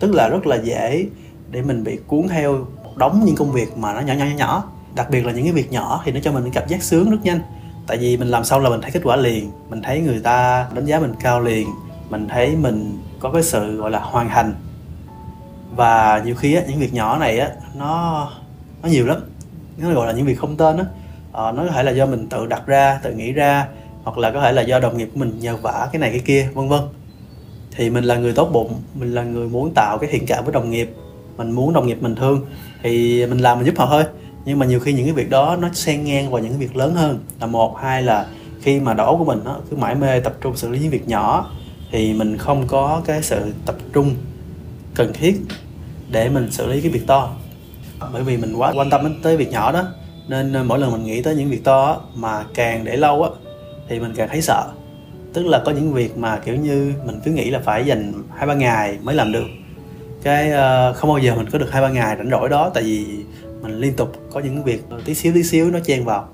[0.00, 1.06] tức là rất là dễ
[1.50, 4.36] để mình bị cuốn theo một đống những công việc mà nó nhỏ nhỏ nhỏ
[4.36, 4.64] nhỏ.
[4.94, 7.18] Đặc biệt là những cái việc nhỏ thì nó cho mình cảm giác sướng rất
[7.22, 7.40] nhanh.
[7.86, 9.50] Tại vì mình làm xong là mình thấy kết quả liền.
[9.70, 11.68] Mình thấy người ta đánh giá mình cao liền.
[12.10, 14.54] Mình thấy mình có cái sự gọi là hoàn thành.
[15.76, 18.30] Và nhiều khi á, những việc nhỏ này á nó
[18.82, 19.20] nó nhiều lắm.
[19.78, 20.84] Nó gọi là những việc không tên á.
[21.32, 23.66] Ờ, nó có thể là do mình tự đặt ra tự nghĩ ra
[24.02, 26.20] hoặc là có thể là do đồng nghiệp của mình nhờ vả cái này cái
[26.20, 26.80] kia vân vân.
[27.76, 30.52] Thì mình là người tốt bụng mình là người muốn tạo cái thiện cảm với
[30.52, 30.94] đồng nghiệp
[31.36, 32.46] mình muốn đồng nghiệp mình thương,
[32.82, 34.04] thì mình làm mình giúp họ thôi.
[34.44, 36.76] Nhưng mà nhiều khi những cái việc đó nó xen ngang vào những cái việc
[36.76, 37.18] lớn hơn.
[37.40, 38.26] Là một, hai là
[38.62, 41.08] khi mà đầu của mình nó cứ mãi mê tập trung xử lý những việc
[41.08, 41.50] nhỏ,
[41.90, 44.14] thì mình không có cái sự tập trung
[44.94, 45.40] cần thiết
[46.10, 47.30] để mình xử lý cái việc to.
[48.12, 49.84] Bởi vì mình quá quan tâm đến tới việc nhỏ đó,
[50.28, 53.30] nên mỗi lần mình nghĩ tới những việc to mà càng để lâu á,
[53.88, 54.64] thì mình càng thấy sợ.
[55.32, 58.46] Tức là có những việc mà kiểu như mình cứ nghĩ là phải dành hai
[58.46, 59.46] ba ngày mới làm được
[60.22, 62.82] cái uh, không bao giờ mình có được hai ba ngày rảnh rỗi đó tại
[62.82, 63.06] vì
[63.62, 66.28] mình liên tục có những việc tí xíu tí xíu nó chen vào.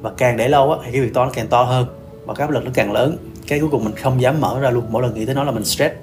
[0.00, 1.86] Và càng để lâu á thì cái việc to nó càng to hơn
[2.26, 3.16] và cái áp lực nó càng lớn.
[3.46, 5.50] Cái cuối cùng mình không dám mở ra luôn mỗi lần nghĩ tới nó là
[5.50, 5.94] mình stress.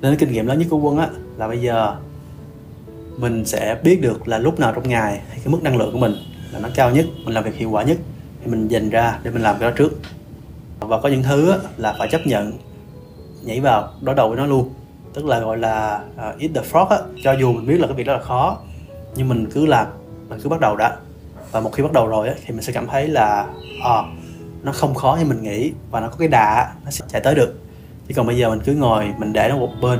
[0.00, 1.96] Nên cái kinh nghiệm lớn nhất của quân á là bây giờ
[3.16, 5.98] mình sẽ biết được là lúc nào trong ngày hay cái mức năng lượng của
[5.98, 6.14] mình
[6.52, 7.96] là nó cao nhất mình làm việc hiệu quả nhất
[8.44, 9.92] thì mình dành ra để mình làm cái đó trước.
[10.80, 12.52] Và có những thứ á, là phải chấp nhận
[13.44, 14.70] nhảy vào đối đầu với nó luôn
[15.14, 17.96] tức là gọi là uh, eat the frog á cho dù mình biết là cái
[17.96, 18.58] việc đó là khó
[19.16, 19.86] nhưng mình cứ làm
[20.28, 20.96] mình cứ bắt đầu đã.
[21.52, 23.46] Và một khi bắt đầu rồi á, thì mình sẽ cảm thấy là
[23.84, 24.02] à,
[24.62, 27.34] nó không khó như mình nghĩ và nó có cái đà nó sẽ chạy tới
[27.34, 27.54] được.
[28.08, 29.98] Chứ còn bây giờ mình cứ ngồi mình để nó một bên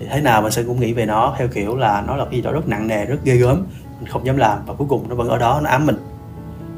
[0.00, 2.34] thì thế nào mình sẽ cũng nghĩ về nó theo kiểu là nó là cái
[2.34, 3.66] gì đó rất nặng nề rất ghê gớm
[4.00, 5.96] mình không dám làm và cuối cùng nó vẫn ở đó nó ám mình.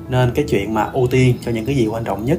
[0.08, 2.38] Nên cái chuyện mà ưu tiên cho những cái gì quan trọng nhất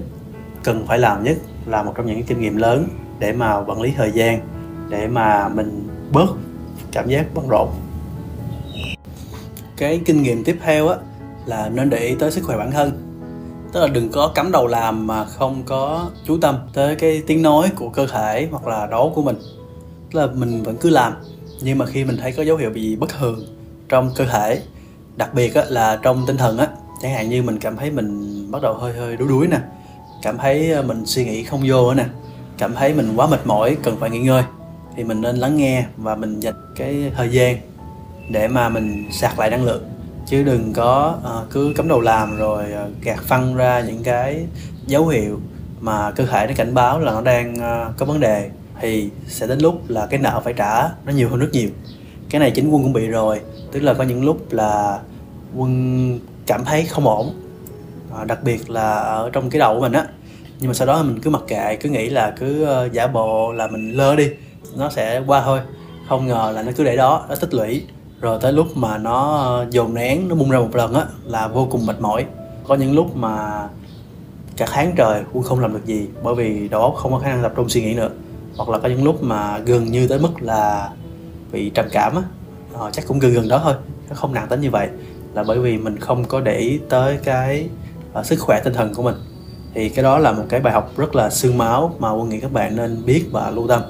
[0.63, 2.87] cần phải làm nhất là một trong những cái kinh nghiệm lớn
[3.19, 4.39] để mà quản lý thời gian
[4.89, 6.27] để mà mình bớt
[6.91, 7.69] cảm giác bận rộn.
[9.77, 10.97] Cái kinh nghiệm tiếp theo á
[11.45, 12.91] là nên để ý tới sức khỏe bản thân.
[13.73, 17.41] Tức là đừng có cắm đầu làm mà không có chú tâm tới cái tiếng
[17.41, 19.35] nói của cơ thể hoặc là đó của mình.
[20.11, 21.13] Tức là mình vẫn cứ làm
[21.61, 23.45] nhưng mà khi mình thấy có dấu hiệu bị bất thường
[23.89, 24.61] trong cơ thể
[25.15, 26.67] đặc biệt á, là trong tinh thần á
[27.01, 29.57] chẳng hạn như mình cảm thấy mình bắt đầu hơi hơi đuối đuối nè
[30.21, 32.05] cảm thấy ờ, mình suy nghĩ không vô nè
[32.57, 34.43] cảm thấy mình quá mệt mỏi cần phải nghỉ ngơi
[34.97, 37.57] thì mình nên lắng nghe và mình dành cái thời gian
[38.29, 39.83] để mà mình sạc lại năng lượng.
[40.25, 44.45] Chứ đừng có uh, cứ cấm đầu làm rồi uh, gạt phăng ra những cái
[44.87, 45.39] dấu hiệu
[45.79, 48.49] mà cơ thể nó cảnh báo là nó đang uh, có vấn đề
[48.81, 51.69] thì sẽ đến lúc là cái nợ phải trả nó nhiều hơn rất nhiều.
[52.29, 54.99] Cái này chính quân cũng bị rồi tức là có những lúc là
[55.55, 57.33] quân cảm thấy không ổn
[58.17, 60.05] à, đặc biệt là ở trong cái đầu của mình á.
[60.59, 63.51] Nhưng mà sau đó mình cứ mặc kệ cứ nghĩ là cứ uh, giả bộ
[63.51, 64.29] là mình lơ đi
[64.77, 65.59] nó sẽ qua thôi.
[66.09, 67.83] Không ngờ là nó cứ để đó nó tích lũy.
[68.21, 71.47] Rồi tới lúc mà nó ờ, dồn nén nó bung ra một lần á là
[71.47, 72.25] vô cùng mệt mỏi.
[72.67, 73.67] Có những lúc mà
[74.57, 77.29] cả tháng trời quân không làm được gì bởi vì đầu óc không có khả
[77.29, 78.09] năng tập trung suy nghĩ nữa.
[78.57, 80.89] Hoặc là có những lúc mà gần như tới mức là
[81.51, 82.21] bị trầm cảm á
[82.73, 83.73] ờ, chắc cũng gần gần đó thôi
[84.09, 84.87] nó không nặng tới như vậy.
[85.33, 87.69] Là bởi vì mình không có để ý tới cái
[88.19, 89.15] uh, sức khỏe tinh thần của mình.
[89.73, 92.39] Thì cái đó là một cái bài học rất là xương máu mà quân nghĩ
[92.39, 93.81] các bạn nên biết và lưu tâm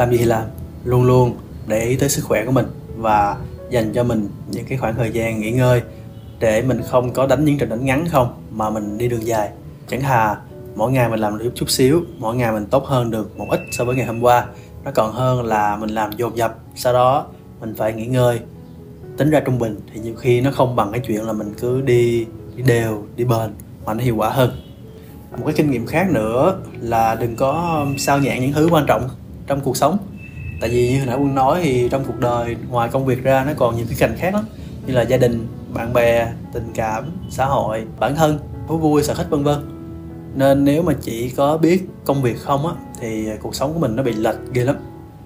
[0.00, 0.44] làm gì thì làm,
[0.84, 1.36] luôn luôn
[1.66, 3.36] để ý tới sức khỏe của mình và
[3.70, 5.82] dành cho mình những cái khoảng thời gian nghỉ ngơi
[6.38, 9.50] để mình không có đánh những trận đánh ngắn không, mà mình đi đường dài.
[9.88, 10.36] Chẳng hà,
[10.74, 13.60] mỗi ngày mình làm được chút xíu, mỗi ngày mình tốt hơn được một ít
[13.72, 14.46] so với ngày hôm qua.
[14.84, 17.26] Nó còn hơn là mình làm dồn dập, sau đó
[17.60, 18.40] mình phải nghỉ ngơi.
[19.16, 21.80] Tính ra trung bình thì nhiều khi nó không bằng cái chuyện là mình cứ
[21.80, 23.50] đi đi đều, đi bền,
[23.86, 24.50] mà nó hiệu quả hơn.
[25.30, 29.08] Một cái kinh nghiệm khác nữa là đừng có sao nhãn những thứ quan trọng
[29.50, 29.98] trong cuộc sống.
[30.60, 33.44] Tại vì như hồi nãy quân nói thì trong cuộc đời ngoài công việc ra
[33.44, 34.44] nó còn nhiều cái cành khác lắm.
[34.86, 39.14] Như là gia đình, bạn bè, tình cảm, xã hội, bản thân, thú vui, sở
[39.14, 39.58] thích, vân vân.
[40.34, 43.96] Nên nếu mà chỉ có biết công việc không á, thì cuộc sống của mình
[43.96, 44.76] nó bị lệch ghê lắm.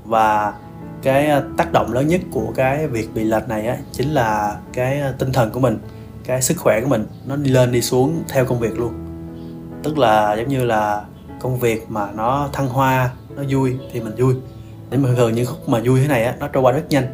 [0.04, 0.54] Và
[1.02, 4.56] cái à, tác động lớn nhất của cái việc bị lệch này á, chính là
[4.72, 5.78] cái à, tinh thần của mình,
[6.24, 8.92] cái sức khỏe của mình nó đi lên đi xuống theo công việc luôn.
[9.82, 11.02] Tức là giống như là
[11.44, 14.34] công việc mà nó thăng hoa, nó vui thì mình vui.
[14.90, 17.06] Để mà thường những khúc mà vui thế này á, nó trôi qua rất nhanh.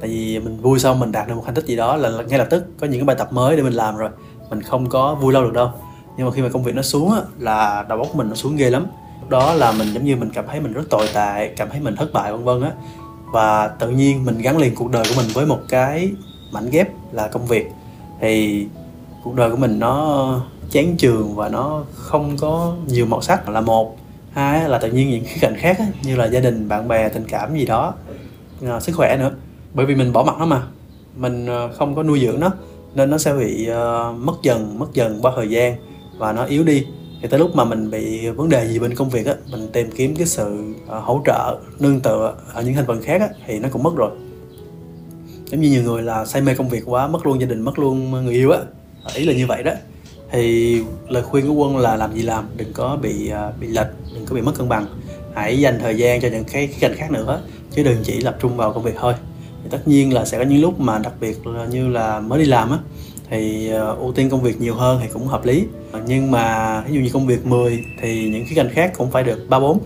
[0.00, 2.38] Tại vì mình vui xong mình đạt được một thành tích gì đó là ngay
[2.38, 4.10] lập tức có những cái bài tập mới để mình làm rồi.
[4.50, 5.70] Mình không có vui lâu được đâu.
[6.16, 8.56] Nhưng mà khi mà công việc nó xuống á, là đầu óc mình nó xuống
[8.56, 8.86] ghê lắm.
[9.28, 11.96] Đó là mình giống như mình cảm thấy mình rất tồi tệ, cảm thấy mình
[11.96, 12.72] thất bại, vân vân á.
[13.32, 16.10] Và tự nhiên mình gắn liền cuộc đời của mình với một cái
[16.52, 17.70] mảnh ghép là công việc.
[18.20, 18.66] Thì
[19.24, 20.40] cuộc đời của mình nó
[20.70, 23.48] chán trường và nó không có nhiều màu sắc.
[23.48, 23.96] Là một.
[24.32, 27.24] Hai là tự nhiên những khía cạnh khác như là gia đình bạn bè tình
[27.28, 27.94] cảm gì đó.
[28.66, 29.30] Ờ, sức khỏe nữa.
[29.74, 30.62] Bởi vì mình bỏ mặt nó mà.
[31.16, 32.50] Mình ờ, không có nuôi dưỡng nó
[32.94, 35.76] nên nó sẽ bị uh, mất dần mất dần qua thời gian
[36.18, 36.86] và nó yếu đi.
[37.22, 39.90] Thì tới lúc mà mình bị vấn đề gì bên công việc á mình tìm
[39.90, 43.58] kiếm cái sự uh, hỗ trợ nương tựa ở những thành phần khác á thì
[43.58, 44.10] nó cũng mất rồi.
[45.46, 47.78] Giống như nhiều người là say mê công việc quá mất luôn gia đình mất
[47.78, 48.58] luôn người yêu á.
[49.14, 49.72] Ý là như vậy đó
[50.30, 53.86] thì lời khuyên của quân là làm gì làm, đừng có bị à, bị lệch,
[54.14, 54.86] đừng có bị mất cân bằng.
[55.34, 58.36] Hãy dành thời gian cho những cái khía cạnh khác nữa, chứ đừng chỉ tập
[58.40, 59.14] trung vào công việc thôi.
[59.62, 62.38] Thì tất nhiên là sẽ có những lúc mà đặc biệt là như là mới
[62.38, 62.78] đi làm á,
[63.30, 65.64] thì à, ưu tiên công việc nhiều hơn thì cũng hợp lý.
[66.06, 69.24] Nhưng mà ví dụ như công việc 10 thì những khía cạnh khác cũng phải
[69.24, 69.80] được ba bốn,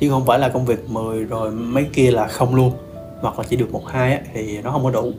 [0.00, 2.72] chứ không phải là công việc 10 rồi mấy kia là không luôn,
[3.20, 5.12] hoặc là chỉ được một hai thì nó không có đủ.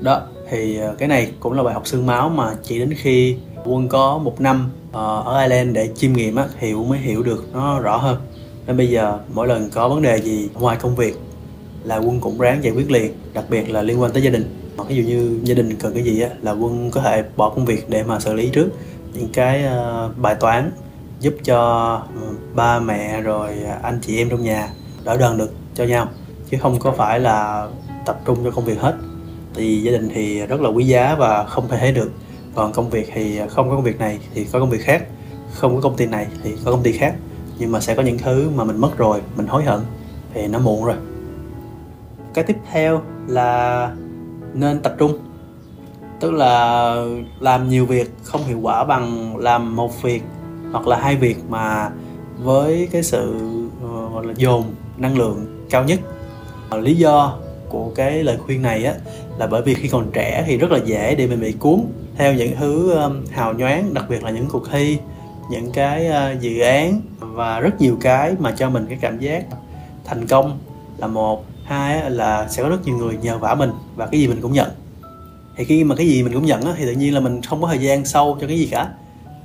[0.00, 3.36] Đó, thì à, cái này cũng là bài học xương máu mà chỉ đến khi
[3.64, 7.22] quân có một năm ờ, ở Ireland để chiêm nghiệm á, thì quân mới hiểu
[7.22, 8.16] được nó rõ hơn.
[8.66, 11.18] Nên bây giờ mỗi lần có vấn đề gì ngoài công việc
[11.84, 14.56] là quân cũng ráng giải quyết liền đặc biệt là liên quan tới gia đình.
[14.76, 17.48] Hoặc ví dụ như gia đình cần cái gì á là quân có thể bỏ
[17.50, 18.68] công việc để mà xử lý trước.
[19.12, 20.70] Những cái ờ, bài toán
[21.20, 24.68] giúp cho ừ, ba mẹ rồi anh chị em trong nhà
[25.04, 26.08] đỡ đần được cho nhau.
[26.50, 27.68] Chứ không có phải là
[28.06, 28.94] tập trung cho công việc hết.
[29.54, 32.10] Thì vì gia đình thì rất là quý giá và không thể thấy được
[32.54, 35.04] còn công việc thì không có công việc này thì có công việc khác.
[35.52, 37.14] Không có công ty này thì có công ty khác.
[37.58, 39.80] Nhưng mà sẽ có những thứ mà mình mất rồi, mình hối hận
[40.34, 40.96] thì nó muộn rồi.
[42.34, 43.90] Cái tiếp theo là
[44.54, 45.18] nên tập trung.
[46.20, 46.94] Tức là
[47.40, 50.22] làm nhiều việc không hiệu quả bằng làm một việc
[50.72, 51.90] hoặc là hai việc mà
[52.38, 53.34] với cái sự
[53.82, 54.64] ờ, gọi là dồn
[54.96, 56.00] năng lượng cao nhất.
[56.70, 57.38] Ờ, lý do
[57.68, 58.94] của cái lời khuyên này á
[59.38, 61.80] là bởi vì khi còn trẻ thì rất là dễ để mình bị cuốn
[62.16, 62.98] theo những thứ
[63.30, 64.98] hào nhoáng đặc biệt là những cuộc thi
[65.50, 69.44] những cái dự án và rất nhiều cái mà cho mình cái cảm giác
[70.04, 70.58] thành công
[70.98, 71.44] là một.
[71.64, 74.52] Hai là sẽ có rất nhiều người nhờ vả mình và cái gì mình cũng
[74.52, 74.70] nhận.
[75.56, 77.68] Thì khi mà cái gì mình cũng nhận thì tự nhiên là mình không có
[77.68, 78.88] thời gian sâu cho cái gì cả.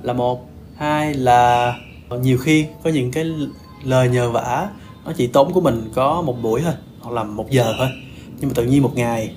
[0.02, 0.46] Là một.
[0.76, 1.74] Hai là
[2.20, 3.24] nhiều khi có những cái
[3.84, 4.68] lời nhờ vả
[5.04, 7.88] nó chỉ tốn của mình có một buổi thôi hoặc là một giờ thôi.
[8.40, 9.34] Nhưng mà tự nhiên một ngày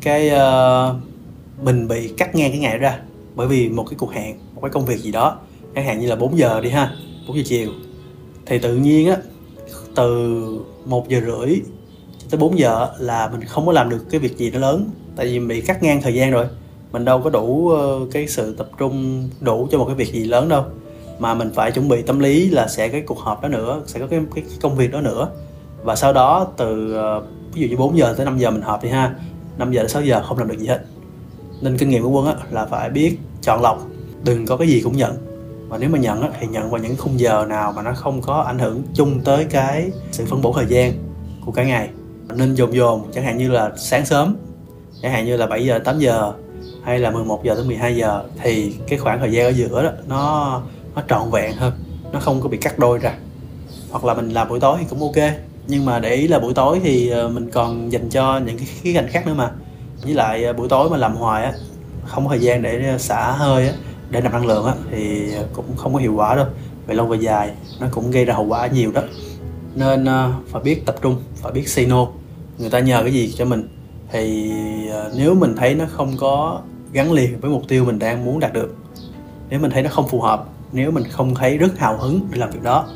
[0.00, 0.96] cái uh,
[1.62, 2.98] mình bị cắt ngang cái ngày ra
[3.34, 5.38] bởi vì một cái cuộc hẹn một cái công việc gì đó
[5.74, 6.92] chẳng hạn như là 4 giờ đi ha
[7.28, 7.70] 4 giờ chiều.
[8.46, 9.16] Thì tự nhiên á
[9.94, 10.42] từ
[10.84, 11.60] một giờ rưỡi
[12.30, 15.26] tới 4 giờ là mình không có làm được cái việc gì nó lớn tại
[15.26, 16.46] vì bị cắt ngang thời gian rồi.
[16.92, 20.24] Mình đâu có đủ ờ, cái sự tập trung đủ cho một cái việc gì
[20.24, 20.64] lớn đâu.
[21.18, 24.00] Mà mình phải chuẩn bị tâm lý là sẽ cái cuộc họp đó nữa sẽ
[24.00, 25.28] có cái, cái, cái công việc đó nữa.
[25.82, 27.22] Và sau đó từ ờ,
[27.54, 29.14] ví dụ như 4 giờ tới 5 giờ mình họp đi ha
[29.58, 30.84] 5 giờ đến 6 giờ không làm được gì hết
[31.62, 33.86] nên kinh nghiệm của quân á là phải biết chọn lọc.
[34.24, 35.16] Đừng có cái gì cũng nhận.
[35.68, 38.20] Và nếu mà nhận á, thì nhận vào những khung giờ nào mà nó không
[38.20, 40.92] có ảnh hưởng chung tới cái sự phân bổ thời gian
[41.46, 41.88] của cả ngày.
[42.36, 44.36] Nên dồn dồn chẳng hạn như là sáng sớm
[45.02, 46.32] chẳng hạn như là 7 giờ 8 giờ
[46.84, 49.90] hay là 11 giờ tới 12 giờ thì cái khoảng thời gian ở giữa đó
[50.08, 50.62] nó
[50.94, 51.72] nó trọn vẹn hơn.
[52.12, 53.14] Nó không có bị cắt đôi ra.
[53.90, 55.32] Hoặc là mình làm buổi tối thì cũng ok.
[55.66, 58.66] Nhưng mà để ý là buổi tối thì ờ, mình còn dành cho những cái
[58.66, 59.50] khía cạnh khác nữa mà
[60.02, 61.52] với lại à, buổi tối mà làm hoài á
[62.04, 63.74] không có thời gian để à, xả hơi á,
[64.10, 66.46] để nạp năng lượng á, thì cũng không có hiệu quả đâu.
[66.86, 69.02] Về lâu về dài nó cũng gây ra hậu quả nhiều đó.
[69.74, 72.06] Nên à, phải biết tập trung phải biết say no.
[72.58, 73.68] Người ta nhờ cái gì cho mình?
[74.12, 74.52] Thì
[75.16, 76.60] nếu mình thấy nó không có
[76.92, 78.76] gắn liền với mục tiêu mình đang muốn đạt được
[79.52, 82.38] nếu mình thấy nó không phù hợp nếu mình không thấy rất hào hứng để
[82.38, 82.86] làm việc đó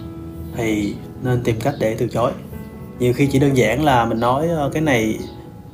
[0.56, 2.32] thì nên tìm cách để từ chối.
[2.98, 5.18] Nhiều khi chỉ đơn giản là mình nói ờ, cái này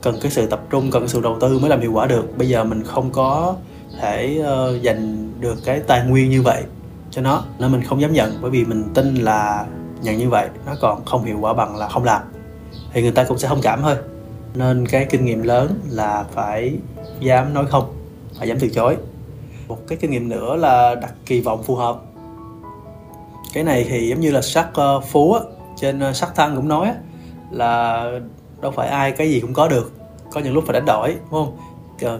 [0.03, 2.39] cần cái sự tập trung cần cái sự đầu tư mới làm hiệu quả được.
[2.39, 3.57] Bây giờ mình không có
[4.01, 6.63] thể ờ, uh, dành được cái tài nguyên như vậy
[7.11, 9.67] cho nó nên mình không dám nhận bởi vì mình tin là
[10.03, 12.23] nhận như vậy nó còn không hiệu quả bằng là không làm.
[12.93, 13.97] Thì người ta cũng sẽ thông cảm thôi.
[14.55, 16.77] Nên cái kinh nghiệm lớn là phải
[17.21, 17.93] dám nói không
[18.39, 18.97] phải dám từ chối.
[19.69, 21.97] Một cái kinh nghiệm nữa là đặt kỳ vọng phù hợp.
[23.55, 25.41] Cái này thì giống như là sắc uh, phú á,
[25.77, 26.95] trên ờ, sắc thăng cũng nói á,
[27.51, 28.05] là
[28.63, 29.93] đâu phải ai cái gì cũng có được.
[30.33, 31.57] Có những lúc phải đánh đổi đúng không?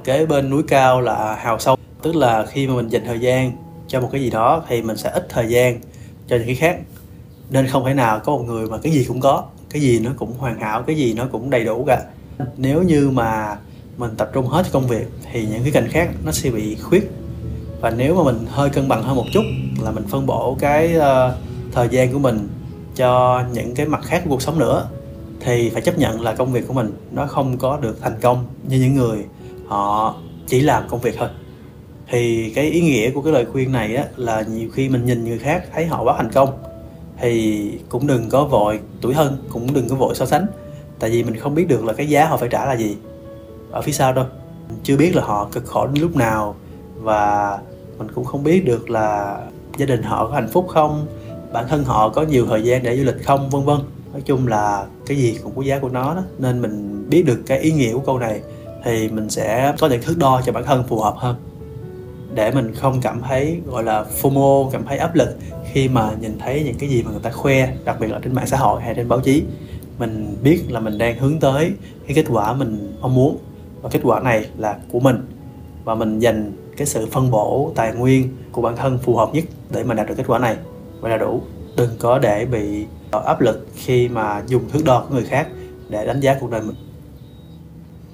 [0.05, 1.77] Kế bên núi cao là hào sâu.
[2.03, 3.53] Tức là khi mà mình dành thời gian
[3.89, 5.81] cho một cái gì đó thì mình sẽ ít thời gian
[6.29, 6.79] cho những cái khác.
[7.51, 9.45] Nên không thể nào có một người mà cái gì cũng có.
[9.71, 12.03] Cái gì nó cũng hoàn hảo cái gì nó cũng đầy đủ cả.
[12.57, 13.57] Nếu như mà
[13.97, 17.11] mình tập trung hết công việc thì những cái cành khác nó sẽ bị khuyết.
[17.81, 19.43] Và nếu mà mình hơi cân bằng hơn một chút
[19.83, 21.35] là mình phân bổ cái uh,
[21.73, 22.49] thời gian của mình
[22.97, 24.89] cho những cái mặt khác của cuộc sống nữa
[25.45, 28.47] thì phải chấp nhận là công việc của mình nó không có được thành công
[28.69, 29.25] như những người
[29.67, 30.15] họ
[30.47, 31.29] chỉ làm công việc thôi.
[32.11, 35.25] Thì cái ý nghĩa của cái lời khuyên này á, là nhiều khi mình nhìn
[35.25, 36.49] người khác thấy họ quá thành công,
[37.21, 40.47] thì cũng đừng có vội tuổi thân cũng đừng có vội so sánh.
[40.99, 42.97] Tại vì mình không biết được là cái giá họ phải trả là gì
[43.71, 44.27] ở phía sau đâu.
[44.83, 46.57] Chưa biết là họ cực khổ đến lúc nào
[46.97, 47.59] và
[47.99, 49.39] mình cũng không biết được là
[49.77, 51.07] gia đình họ có hạnh phúc không,
[51.53, 53.79] bản thân họ có nhiều thời gian để du lịch không, vân vân
[54.13, 57.43] nói chung là cái gì cũng có giá của nó đó, nên mình biết được
[57.47, 58.41] cái ý nghĩa của câu này
[58.85, 61.37] thì mình sẽ có những thước đo cho bản thân phù hợp hơn.
[62.35, 65.37] Để mình không cảm thấy, gọi là, FOMO, cảm thấy áp lực
[65.73, 68.35] khi mà nhìn thấy những cái gì mà người ta khoe, đặc biệt là trên
[68.35, 69.43] mạng xã hội hay trên báo chí.
[69.99, 71.73] Mình biết là mình đang hướng tới
[72.07, 73.39] cái kết quả mình mong muốn
[73.83, 75.27] và kết quả này là của mình.
[75.85, 79.45] Và mình dành cái sự phân bổ tài nguyên của bản thân phù hợp nhất
[79.71, 80.57] để mà đạt được kết quả này.
[81.01, 81.43] Và là đủ
[81.77, 85.49] đừng có để bị ờ, áp lực khi mà dùng thước đo của người khác
[85.89, 86.77] để đánh giá cuộc đời mình.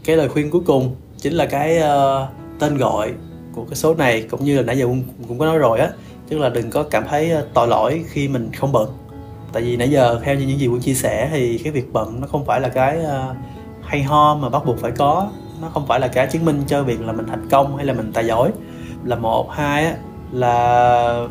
[0.05, 3.13] Cái lời khuyên cuối cùng chính là cái uh, tên gọi
[3.55, 5.91] của cái số này cũng như là nãy giờ cũng, cũng có nói rồi á
[6.29, 8.89] tức là đừng có cảm thấy ờ, tội lỗi khi mình không bận.
[9.53, 12.21] Tại vì nãy giờ theo như những gì quân chia sẻ thì cái việc bận
[12.21, 13.37] nó không phải là cái uh,
[13.83, 15.31] hay ho mà bắt buộc phải có.
[15.63, 17.93] Nó không phải là cái chứng minh cho việc là mình thành công hay là
[17.93, 18.51] mình tài giỏi.
[19.05, 19.97] Là một hai á
[20.33, 21.27] là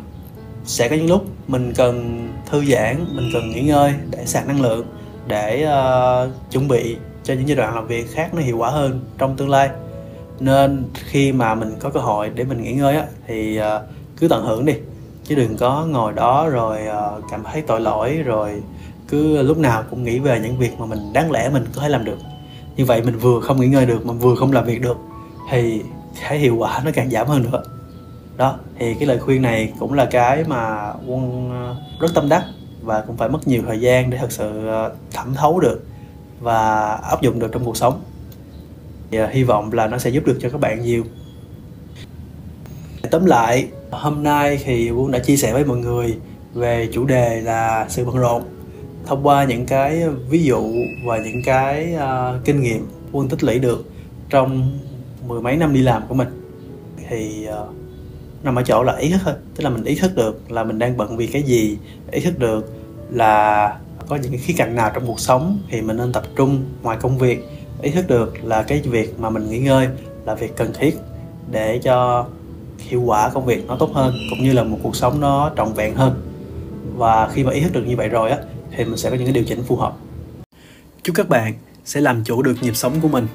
[0.64, 4.60] sẽ có những lúc mình cần thư giãn mình cần nghỉ ngơi để sạc năng
[4.60, 4.86] lượng
[5.26, 9.00] để uh, chuẩn bị cho những giai đoạn làm việc khác nó hiệu quả hơn
[9.18, 9.70] trong tương lai.
[10.40, 13.82] Nên khi mà mình có cơ hội để mình nghỉ ngơi á thì uh,
[14.16, 14.74] cứ tận hưởng đi
[15.24, 18.62] chứ đừng có ngồi đó rồi uh, cảm thấy tội lỗi rồi
[19.08, 21.88] cứ lúc nào cũng nghĩ về những việc mà mình đáng lẽ mình có thể
[21.88, 22.18] làm được.
[22.76, 24.96] Như vậy mình vừa không nghỉ ngơi được mà vừa không làm việc được
[25.50, 25.82] thì
[26.20, 27.62] cái hiệu quả nó càng giảm hơn nữa
[28.38, 32.44] đó thì cái lời khuyên này cũng là cái mà quân ờ, rất tâm đắc
[32.82, 35.86] và cũng phải mất nhiều thời gian để thật sự ờ, thẩm thấu được
[36.40, 38.00] và áp dụng được trong cuộc sống.
[39.10, 41.04] Và ờ, hy vọng là nó sẽ giúp được cho các bạn nhiều.
[43.10, 46.18] Tóm lại hôm nay thì quân đã chia sẻ với mọi người
[46.54, 48.42] về chủ đề là sự bận rộn
[49.06, 50.72] thông qua những cái ví dụ
[51.04, 53.84] và những cái uh, kinh nghiệm quân tích lũy được
[54.30, 54.78] trong
[55.26, 56.28] mười mấy năm đi làm của mình.
[57.08, 57.87] Thì uh,
[58.42, 59.34] nằm ở chỗ là ý thức thôi.
[59.56, 61.78] Tức là mình ý thức được là mình đang bận vì cái gì,
[62.10, 62.72] ý thức được
[63.10, 63.76] là
[64.08, 66.96] có những cái khía cạnh nào trong cuộc sống thì mình nên tập trung ngoài
[67.00, 67.48] công việc.
[67.82, 69.88] Ý thức được là cái việc mà mình nghỉ ngơi
[70.26, 70.96] là việc cần thiết
[71.50, 72.26] để cho
[72.78, 75.72] hiệu quả công việc nó tốt hơn, cũng như là một cuộc sống nó trọn
[75.72, 76.22] vẹn hơn.
[76.96, 78.38] Và khi mà ý thức được như vậy rồi á,
[78.76, 79.96] thì mình sẽ có những cái điều chỉnh phù hợp.
[81.02, 81.54] Chúc các bạn
[81.84, 83.26] sẽ làm chủ được nhịp sống của mình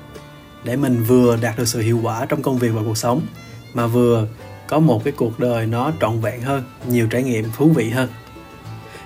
[0.64, 3.22] để mình vừa đạt được sự hiệu quả trong công việc và cuộc sống,
[3.74, 4.28] mà vừa
[4.68, 8.10] có một cái cuộc đời nó trọn vẹn hơn, nhiều trải nghiệm thú vị hơn.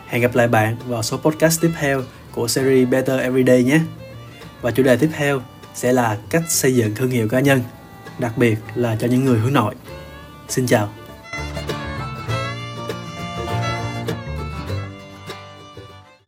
[0.08, 2.02] Hẹn gặp lại bạn vào số podcast tiếp theo
[2.32, 3.80] của series Better Everyday nhé.
[4.62, 5.42] Và chủ đề tiếp theo
[5.74, 7.62] sẽ là cách xây dựng thương hiệu cá nhân,
[8.20, 9.76] đặc biệt là cho những người hướng nội.
[10.48, 10.90] Xin chào.